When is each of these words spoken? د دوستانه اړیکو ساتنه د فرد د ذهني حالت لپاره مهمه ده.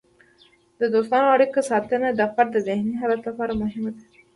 د 0.79 0.81
دوستانه 0.93 1.27
اړیکو 1.35 1.59
ساتنه 1.69 2.09
د 2.13 2.21
فرد 2.33 2.49
د 2.53 2.57
ذهني 2.67 2.93
حالت 3.01 3.21
لپاره 3.29 3.59
مهمه 3.61 3.91
ده. 3.95 4.03